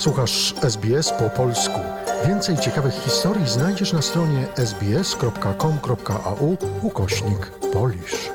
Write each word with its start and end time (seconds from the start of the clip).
Słuchasz 0.00 0.54
SBS 0.62 1.12
po 1.12 1.30
polsku. 1.30 1.80
Więcej 2.28 2.56
ciekawych 2.56 2.94
historii 2.94 3.48
znajdziesz 3.48 3.92
na 3.92 4.02
stronie 4.02 4.46
sbs.com.au 4.56 6.56
ukośnik 6.82 7.50
polisz. 7.72 8.30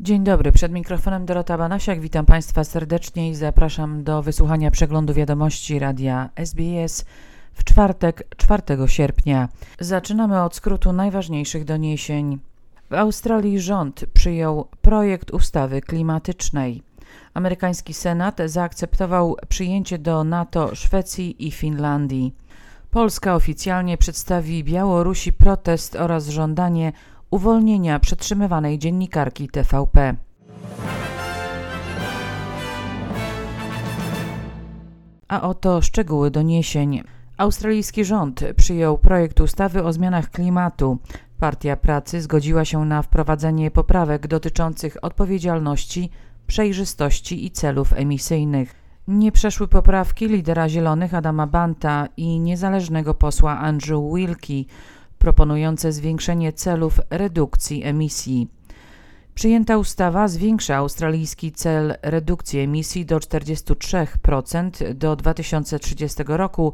Dzień 0.00 0.24
dobry, 0.24 0.52
przed 0.52 0.72
mikrofonem 0.72 1.26
Dorota 1.26 1.58
Banasiak. 1.58 2.00
Witam 2.00 2.26
Państwa 2.26 2.64
serdecznie 2.64 3.30
i 3.30 3.34
zapraszam 3.34 4.04
do 4.04 4.22
wysłuchania 4.22 4.70
przeglądu 4.70 5.14
wiadomości 5.14 5.78
radia 5.78 6.30
SBS 6.36 7.04
w 7.54 7.64
czwartek, 7.64 8.22
4 8.36 8.62
sierpnia. 8.86 9.48
Zaczynamy 9.80 10.42
od 10.42 10.54
skrótu 10.54 10.92
najważniejszych 10.92 11.64
doniesień. 11.64 12.38
W 12.90 12.94
Australii 12.94 13.60
rząd 13.60 14.04
przyjął 14.14 14.68
projekt 14.82 15.30
ustawy 15.30 15.80
klimatycznej. 15.80 16.82
Amerykański 17.34 17.94
Senat 17.94 18.38
zaakceptował 18.46 19.36
przyjęcie 19.48 19.98
do 19.98 20.24
NATO 20.24 20.74
Szwecji 20.74 21.46
i 21.46 21.50
Finlandii. 21.50 22.34
Polska 22.90 23.34
oficjalnie 23.34 23.98
przedstawi 23.98 24.64
Białorusi 24.64 25.32
protest 25.32 25.96
oraz 25.96 26.28
żądanie 26.28 26.92
uwolnienia 27.30 27.98
przetrzymywanej 27.98 28.78
dziennikarki 28.78 29.48
TVP. 29.48 30.14
A 35.28 35.42
oto 35.42 35.82
szczegóły 35.82 36.30
doniesień. 36.30 37.02
Australijski 37.36 38.04
rząd 38.04 38.40
przyjął 38.56 38.98
projekt 38.98 39.40
ustawy 39.40 39.82
o 39.82 39.92
zmianach 39.92 40.30
klimatu. 40.30 40.98
Partia 41.38 41.76
Pracy 41.76 42.20
zgodziła 42.20 42.64
się 42.64 42.84
na 42.84 43.02
wprowadzenie 43.02 43.70
poprawek 43.70 44.26
dotyczących 44.26 44.96
odpowiedzialności, 45.02 46.10
przejrzystości 46.46 47.46
i 47.46 47.50
celów 47.50 47.92
emisyjnych. 47.92 48.74
Nie 49.08 49.32
przeszły 49.32 49.68
poprawki 49.68 50.28
lidera 50.28 50.68
Zielonych 50.68 51.14
Adama 51.14 51.46
Banta 51.46 52.08
i 52.16 52.40
niezależnego 52.40 53.14
posła 53.14 53.58
Andrew 53.58 54.00
Wilkie, 54.14 54.64
proponujące 55.18 55.92
zwiększenie 55.92 56.52
celów 56.52 57.00
redukcji 57.10 57.84
emisji. 57.84 58.48
Przyjęta 59.34 59.78
ustawa 59.78 60.28
zwiększa 60.28 60.76
australijski 60.76 61.52
cel 61.52 61.94
redukcji 62.02 62.60
emisji 62.60 63.06
do 63.06 63.18
43% 63.18 64.94
do 64.94 65.16
2030 65.16 66.22
roku, 66.26 66.72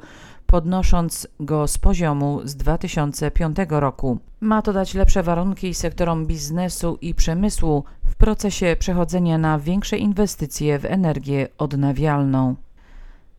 podnosząc 0.50 1.28
go 1.40 1.68
z 1.68 1.78
poziomu 1.78 2.40
z 2.44 2.56
2005 2.56 3.56
roku. 3.68 4.18
Ma 4.40 4.62
to 4.62 4.72
dać 4.72 4.94
lepsze 4.94 5.22
warunki 5.22 5.74
sektorom 5.74 6.26
biznesu 6.26 6.98
i 7.00 7.14
przemysłu 7.14 7.84
w 8.04 8.16
procesie 8.16 8.76
przechodzenia 8.78 9.38
na 9.38 9.58
większe 9.58 9.96
inwestycje 9.96 10.78
w 10.78 10.84
energię 10.84 11.48
odnawialną. 11.58 12.54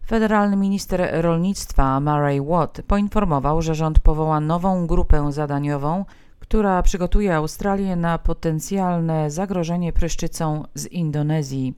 Federalny 0.08 0.56
minister 0.56 1.10
rolnictwa 1.12 2.00
Murray 2.00 2.42
Watt 2.42 2.82
poinformował, 2.88 3.62
że 3.62 3.76
rząd 3.76 4.00
powoła 4.00 4.40
nową 4.40 4.88
grupę 4.88 5.32
zadaniową, 5.32 6.06
która 6.40 6.82
przygotuje 6.82 7.36
Australię 7.36 7.96
na 7.96 8.18
potencjalne 8.18 9.32
zagrożenie 9.32 9.94
pryszczycą 9.94 10.64
z 10.76 10.88
Indonezji. 10.88 11.74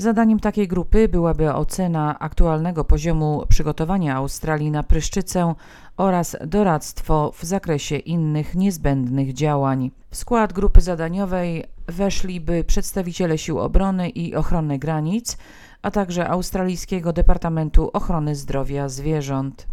Zadaniem 0.00 0.40
takiej 0.40 0.68
grupy 0.68 1.08
byłaby 1.08 1.54
ocena 1.54 2.18
aktualnego 2.18 2.84
poziomu 2.84 3.44
przygotowania 3.48 4.16
Australii 4.16 4.70
na 4.70 4.82
pryszczycę 4.82 5.54
oraz 5.96 6.36
doradztwo 6.46 7.32
w 7.34 7.44
zakresie 7.44 7.96
innych 7.96 8.54
niezbędnych 8.54 9.32
działań. 9.32 9.90
W 10.10 10.16
skład 10.16 10.52
grupy 10.52 10.80
zadaniowej 10.80 11.64
weszliby 11.86 12.64
przedstawiciele 12.64 13.38
Sił 13.38 13.58
Obrony 13.58 14.08
i 14.08 14.34
Ochrony 14.34 14.78
Granic, 14.78 15.36
a 15.82 15.90
także 15.90 16.28
Australijskiego 16.28 17.12
Departamentu 17.12 17.90
Ochrony 17.92 18.34
Zdrowia 18.34 18.88
Zwierząt. 18.88 19.66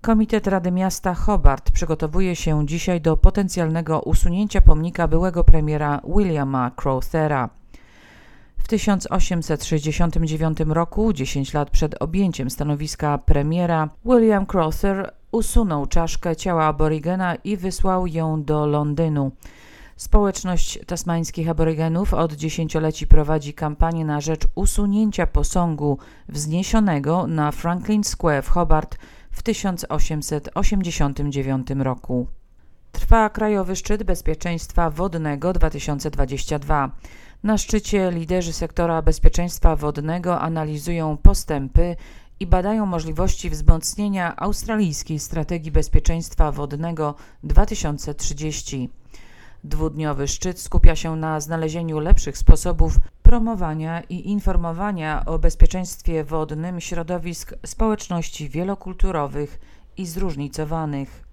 Komitet 0.00 0.46
Rady 0.46 0.70
Miasta 0.70 1.14
Hobart 1.14 1.70
przygotowuje 1.70 2.36
się 2.36 2.66
dzisiaj 2.66 3.00
do 3.00 3.16
potencjalnego 3.16 4.00
usunięcia 4.00 4.60
pomnika 4.60 5.08
byłego 5.08 5.44
premiera 5.44 6.00
Williama 6.16 6.70
Crowthera. 6.70 7.59
W 8.70 8.72
1869 8.72 10.58
roku, 10.68 11.12
10 11.12 11.54
lat 11.54 11.70
przed 11.70 12.02
objęciem 12.02 12.50
stanowiska 12.50 13.18
premiera, 13.18 13.88
William 14.04 14.46
Crowther 14.46 15.12
usunął 15.32 15.86
czaszkę 15.86 16.36
ciała 16.36 16.64
aborygena 16.64 17.34
i 17.34 17.56
wysłał 17.56 18.06
ją 18.06 18.44
do 18.44 18.66
Londynu. 18.66 19.32
Społeczność 19.96 20.78
tasmańskich 20.86 21.48
aborygenów 21.48 22.14
od 22.14 22.32
dziesięcioleci 22.32 23.06
prowadzi 23.06 23.54
kampanię 23.54 24.04
na 24.04 24.20
rzecz 24.20 24.46
usunięcia 24.54 25.26
posągu 25.26 25.98
wzniesionego 26.28 27.26
na 27.26 27.52
Franklin 27.52 28.04
Square 28.04 28.44
w 28.44 28.48
Hobart 28.48 28.98
w 29.30 29.42
1889 29.42 31.66
roku. 31.78 32.26
Trwa 32.92 33.28
Krajowy 33.28 33.76
Szczyt 33.76 34.02
Bezpieczeństwa 34.02 34.90
Wodnego 34.90 35.52
2022. 35.52 36.90
Na 37.42 37.58
szczycie 37.58 38.10
liderzy 38.10 38.52
sektora 38.52 39.02
bezpieczeństwa 39.02 39.76
wodnego 39.76 40.40
analizują 40.40 41.16
postępy 41.16 41.96
i 42.40 42.46
badają 42.46 42.86
możliwości 42.86 43.50
wzmocnienia 43.50 44.36
australijskiej 44.36 45.18
strategii 45.18 45.72
bezpieczeństwa 45.72 46.52
wodnego 46.52 47.14
2030. 47.42 48.90
Dwudniowy 49.64 50.28
szczyt 50.28 50.60
skupia 50.60 50.96
się 50.96 51.16
na 51.16 51.40
znalezieniu 51.40 51.98
lepszych 51.98 52.38
sposobów 52.38 52.96
promowania 53.22 54.00
i 54.00 54.28
informowania 54.28 55.24
o 55.26 55.38
bezpieczeństwie 55.38 56.24
wodnym 56.24 56.80
środowisk 56.80 57.54
społeczności 57.66 58.48
wielokulturowych 58.48 59.60
i 59.96 60.06
zróżnicowanych. 60.06 61.29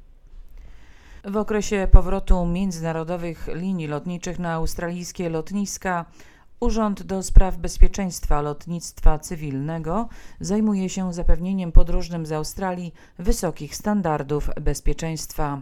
W 1.27 1.37
okresie 1.37 1.87
powrotu 1.91 2.45
międzynarodowych 2.45 3.47
linii 3.53 3.87
lotniczych 3.87 4.39
na 4.39 4.53
australijskie 4.53 5.29
lotniska 5.29 6.05
Urząd 6.59 7.03
do 7.03 7.23
Spraw 7.23 7.57
Bezpieczeństwa 7.57 8.41
Lotnictwa 8.41 9.19
Cywilnego 9.19 10.09
zajmuje 10.39 10.89
się 10.89 11.13
zapewnieniem 11.13 11.71
podróżnym 11.71 12.25
z 12.25 12.31
Australii 12.31 12.93
wysokich 13.19 13.75
standardów 13.75 14.49
bezpieczeństwa. 14.61 15.61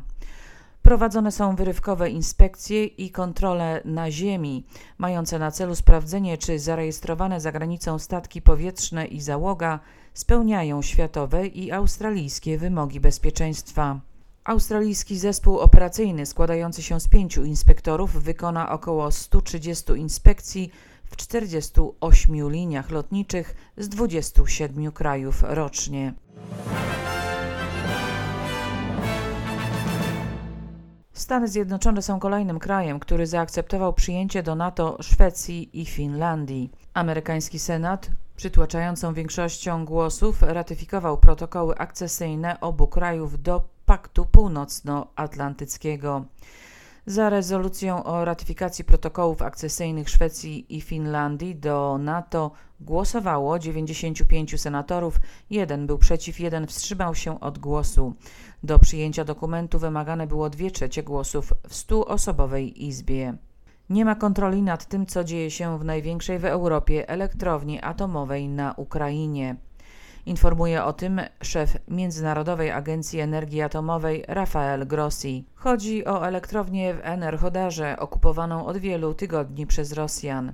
Prowadzone 0.81 1.31
są 1.31 1.55
wyrywkowe 1.55 2.09
inspekcje 2.09 2.85
i 2.85 3.09
kontrole 3.09 3.81
na 3.85 4.11
ziemi, 4.11 4.65
mające 4.97 5.39
na 5.39 5.51
celu 5.51 5.75
sprawdzenie, 5.75 6.37
czy 6.37 6.59
zarejestrowane 6.59 7.41
za 7.41 7.51
granicą 7.51 7.99
statki 7.99 8.41
powietrzne 8.41 9.05
i 9.05 9.21
załoga 9.21 9.79
spełniają 10.13 10.81
światowe 10.81 11.47
i 11.47 11.71
australijskie 11.71 12.57
wymogi 12.57 12.99
bezpieczeństwa. 12.99 13.99
Australijski 14.45 15.17
zespół 15.17 15.59
operacyjny 15.59 16.25
składający 16.25 16.83
się 16.83 16.99
z 16.99 17.07
pięciu 17.07 17.43
inspektorów 17.45 18.23
wykona 18.23 18.69
około 18.69 19.11
130 19.11 19.93
inspekcji 19.93 20.71
w 21.05 21.15
48 21.15 22.51
liniach 22.51 22.89
lotniczych 22.89 23.55
z 23.77 23.89
27 23.89 24.91
krajów 24.91 25.43
rocznie. 25.47 26.13
Stany 31.13 31.47
Zjednoczone 31.47 32.01
są 32.01 32.19
kolejnym 32.19 32.59
krajem, 32.59 32.99
który 32.99 33.27
zaakceptował 33.27 33.93
przyjęcie 33.93 34.43
do 34.43 34.55
NATO 34.55 34.97
Szwecji 35.01 35.81
i 35.81 35.85
Finlandii. 35.85 36.71
Amerykański 36.93 37.59
Senat 37.59 38.09
przytłaczającą 38.35 39.13
większością 39.13 39.85
głosów 39.85 40.41
ratyfikował 40.41 41.17
protokoły 41.17 41.77
akcesyjne 41.77 42.59
obu 42.59 42.87
krajów 42.87 43.41
do 43.41 43.63
Paktu 43.85 44.25
Północnoatlantyckiego. 44.25 46.25
Za 47.05 47.29
rezolucją 47.29 48.03
o 48.03 48.25
ratyfikacji 48.25 48.85
protokołów 48.85 49.41
akcesyjnych 49.41 50.09
Szwecji 50.09 50.77
i 50.77 50.81
Finlandii 50.81 51.55
do 51.55 51.97
NATO 51.97 52.51
głosowało 52.79 53.59
95 53.59 54.61
senatorów, 54.61 55.19
jeden 55.49 55.87
był 55.87 55.97
przeciw, 55.97 56.39
jeden 56.39 56.67
wstrzymał 56.67 57.15
się 57.15 57.39
od 57.39 57.59
głosu. 57.59 58.13
Do 58.63 58.79
przyjęcia 58.79 59.25
dokumentu 59.25 59.79
wymagane 59.79 60.27
było 60.27 60.49
dwie 60.49 60.71
trzecie 60.71 61.03
głosów 61.03 61.53
w 61.69 61.75
stuosobowej 61.75 62.85
izbie. 62.85 63.37
Nie 63.89 64.05
ma 64.05 64.15
kontroli 64.15 64.61
nad 64.61 64.85
tym, 64.85 65.05
co 65.05 65.23
dzieje 65.23 65.51
się 65.51 65.79
w 65.79 65.85
największej 65.85 66.39
w 66.39 66.45
Europie 66.45 67.09
elektrowni 67.09 67.81
atomowej 67.81 68.49
na 68.49 68.73
Ukrainie. 68.77 69.55
Informuje 70.25 70.83
o 70.83 70.93
tym 70.93 71.21
szef 71.41 71.77
Międzynarodowej 71.87 72.71
Agencji 72.71 73.19
Energii 73.19 73.61
Atomowej 73.61 74.23
Rafael 74.27 74.87
Grossi. 74.87 75.45
Chodzi 75.55 76.05
o 76.05 76.27
elektrownię 76.27 76.93
w 76.93 76.99
Enerhodarze 77.03 77.99
okupowaną 77.99 78.65
od 78.65 78.77
wielu 78.77 79.13
tygodni 79.13 79.67
przez 79.67 79.93
Rosjan. 79.93 80.53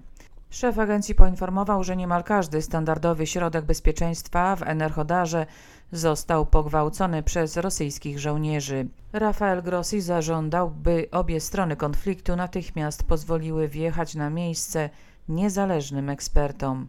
Szef 0.51 0.80
agencji 0.80 1.15
poinformował, 1.15 1.83
że 1.83 1.95
niemal 1.95 2.24
każdy 2.24 2.62
standardowy 2.62 3.27
środek 3.27 3.65
bezpieczeństwa 3.65 4.56
w 4.56 4.63
Enerhodarze 4.63 5.45
został 5.92 6.45
pogwałcony 6.45 7.24
przez 7.24 7.57
rosyjskich 7.57 8.19
żołnierzy. 8.19 8.88
Rafael 9.13 9.63
Grossi 9.63 10.01
zażądał, 10.01 10.71
by 10.71 11.07
obie 11.12 11.39
strony 11.39 11.75
konfliktu 11.75 12.36
natychmiast 12.36 13.03
pozwoliły 13.03 13.68
wjechać 13.68 14.15
na 14.15 14.30
miejsce 14.30 14.89
niezależnym 15.30 16.09
ekspertom. 16.09 16.88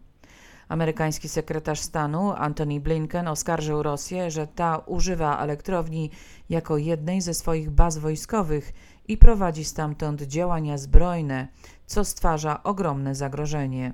Amerykański 0.72 1.28
sekretarz 1.28 1.80
stanu 1.80 2.32
Antony 2.36 2.80
Blinken 2.80 3.28
oskarżył 3.28 3.82
Rosję, 3.82 4.30
że 4.30 4.46
ta 4.46 4.78
używa 4.78 5.38
elektrowni 5.38 6.10
jako 6.50 6.76
jednej 6.76 7.20
ze 7.20 7.34
swoich 7.34 7.70
baz 7.70 7.98
wojskowych 7.98 8.72
i 9.08 9.16
prowadzi 9.16 9.64
stamtąd 9.64 10.22
działania 10.22 10.78
zbrojne, 10.78 11.48
co 11.86 12.04
stwarza 12.04 12.62
ogromne 12.62 13.14
zagrożenie. 13.14 13.92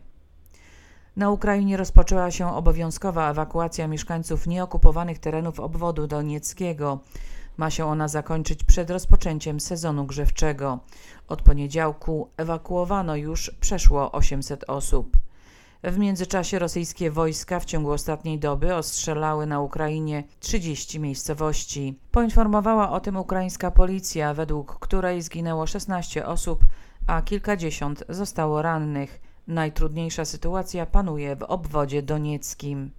Na 1.17 1.31
Ukrainie 1.31 1.77
rozpoczęła 1.77 2.31
się 2.31 2.55
obowiązkowa 2.55 3.31
ewakuacja 3.31 3.89
mieszkańców 3.89 4.47
nieokupowanych 4.47 5.19
terenów 5.19 5.61
obwodu 5.61 6.07
donieckiego. 6.07 7.01
Ma 7.57 7.71
się 7.71 7.87
ona 7.87 8.09
zakończyć 8.09 8.65
przed 8.65 8.91
rozpoczęciem 8.91 9.61
sezonu 9.61 10.05
grzewczego. 10.05 10.79
Od 11.29 11.43
poniedziałku 11.43 12.29
ewakuowano 12.37 13.17
już 13.17 13.51
przeszło 13.61 14.13
800 14.13 14.65
osób. 14.69 15.18
W 15.83 15.99
międzyczasie 15.99 16.59
rosyjskie 16.59 17.11
wojska 17.11 17.61
w 17.61 17.65
ciągu 17.65 17.91
ostatniej 17.91 18.39
doby 18.39 18.75
ostrzelały 18.75 19.47
na 19.47 19.61
Ukrainie 19.61 20.25
30 20.41 21.01
miejscowości. 21.01 21.99
Poinformowała 22.13 22.91
o 22.91 23.01
tym 23.01 23.17
ukraińska 23.17 23.71
policja, 23.71 24.35
według 24.35 24.79
której 24.79 25.23
zginęło 25.23 25.67
16 25.67 26.27
osób, 26.27 26.65
a 27.07 27.23
kilkadziesiąt 27.23 28.05
zostało 28.09 28.63
rannych. 28.63 29.21
Najtrudniejsza 29.47 30.25
sytuacja 30.25 30.87
panuje 30.87 31.37
w 31.37 31.43
obwodzie 31.43 32.03
donieckim. 32.03 32.91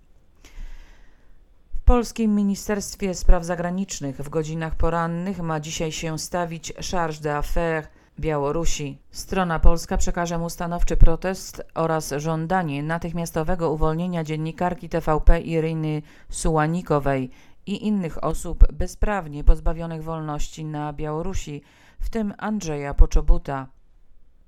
W 1.73 1.79
polskim 1.85 2.35
Ministerstwie 2.35 3.13
Spraw 3.13 3.45
Zagranicznych 3.45 4.17
w 4.17 4.29
godzinach 4.29 4.75
porannych 4.75 5.39
ma 5.39 5.59
dzisiaj 5.59 5.91
się 5.91 6.19
stawić 6.19 6.73
charge 6.91 7.21
d'affaires 7.21 7.98
Białorusi. 8.19 8.97
Strona 9.11 9.59
polska 9.59 9.97
przekaże 9.97 10.37
mu 10.37 10.49
stanowczy 10.49 10.97
protest 10.97 11.63
oraz 11.75 12.13
żądanie 12.17 12.83
natychmiastowego 12.83 13.71
uwolnienia 13.71 14.23
dziennikarki 14.23 14.89
TVP 14.89 15.39
Iryny 15.39 16.01
Sułanikowej 16.29 17.31
i 17.65 17.87
innych 17.87 18.23
osób 18.23 18.73
bezprawnie 18.73 19.43
pozbawionych 19.43 20.03
wolności 20.03 20.65
na 20.65 20.93
Białorusi, 20.93 21.61
w 21.99 22.09
tym 22.09 22.33
Andrzeja 22.37 22.93
Poczobuta. 22.93 23.67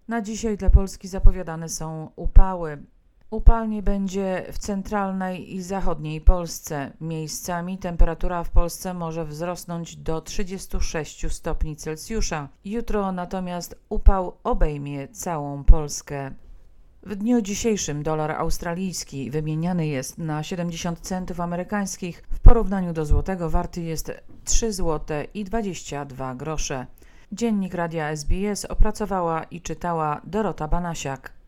Na 0.07 0.21
dzisiaj 0.21 0.57
dla 0.57 0.69
Polski 0.69 1.07
zapowiadane 1.07 1.69
są 1.69 2.11
upały. 2.15 2.83
Upalnie 3.31 3.83
będzie 3.83 4.45
w 4.51 4.57
centralnej 4.57 5.55
i 5.55 5.61
zachodniej 5.61 6.21
Polsce. 6.21 6.91
Miejscami 7.01 7.77
temperatura 7.77 8.43
w 8.43 8.49
Polsce 8.49 8.93
może 8.93 9.25
wzrosnąć 9.25 9.95
do 9.95 10.21
36 10.21 11.33
stopni 11.33 11.75
Celsjusza. 11.75 12.49
Jutro 12.65 13.11
natomiast 13.11 13.75
upał 13.89 14.37
obejmie 14.43 15.07
całą 15.07 15.63
Polskę. 15.63 16.31
W 17.03 17.15
dniu 17.15 17.41
dzisiejszym 17.41 18.03
dolar 18.03 18.31
australijski 18.31 19.31
wymieniany 19.31 19.87
jest 19.87 20.17
na 20.17 20.43
70 20.43 20.99
centów 20.99 21.39
amerykańskich. 21.39 22.23
W 22.31 22.39
porównaniu 22.39 22.93
do 22.93 23.05
złotego 23.05 23.49
warty 23.49 23.81
jest 23.81 24.11
3 24.45 24.73
zł 24.73 25.17
i 25.33 25.43
22 25.43 26.35
grosze. 26.35 26.85
Dziennik 27.31 27.73
Radia 27.73 28.09
SBS 28.09 28.65
opracowała 28.65 29.43
i 29.43 29.61
czytała 29.61 30.21
Dorota 30.23 30.67
Banasiak. 30.67 31.40